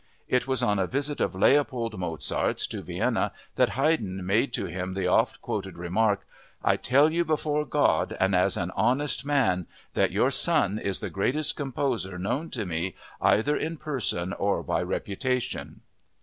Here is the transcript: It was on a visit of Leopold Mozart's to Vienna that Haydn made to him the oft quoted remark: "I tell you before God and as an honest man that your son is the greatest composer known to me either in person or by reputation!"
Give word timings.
It 0.27 0.47
was 0.47 0.63
on 0.63 0.79
a 0.79 0.87
visit 0.87 1.21
of 1.21 1.35
Leopold 1.35 1.95
Mozart's 1.99 2.65
to 2.65 2.81
Vienna 2.81 3.31
that 3.55 3.73
Haydn 3.77 4.25
made 4.25 4.51
to 4.53 4.65
him 4.65 4.95
the 4.95 5.05
oft 5.05 5.41
quoted 5.43 5.77
remark: 5.77 6.25
"I 6.63 6.75
tell 6.75 7.11
you 7.11 7.23
before 7.23 7.65
God 7.65 8.17
and 8.19 8.33
as 8.35 8.57
an 8.57 8.71
honest 8.75 9.27
man 9.27 9.67
that 9.93 10.09
your 10.09 10.31
son 10.31 10.79
is 10.79 11.01
the 11.01 11.11
greatest 11.11 11.55
composer 11.55 12.17
known 12.17 12.49
to 12.49 12.65
me 12.65 12.95
either 13.21 13.55
in 13.55 13.77
person 13.77 14.33
or 14.33 14.63
by 14.63 14.81
reputation!" 14.81 15.81